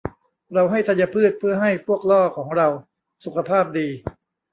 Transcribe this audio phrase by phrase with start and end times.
[0.53, 2.67] เราให้ธัญพืชเพื่อให้พวกล่อของเรา
[3.25, 3.87] สุขภาพดี